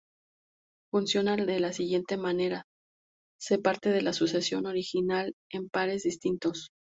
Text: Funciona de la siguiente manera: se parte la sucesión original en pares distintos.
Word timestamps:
Funciona 0.91 1.35
de 1.35 1.59
la 1.59 1.73
siguiente 1.73 2.17
manera: 2.17 2.63
se 3.39 3.59
parte 3.59 4.01
la 4.01 4.13
sucesión 4.13 4.65
original 4.65 5.35
en 5.51 5.69
pares 5.69 6.01
distintos. 6.01 6.71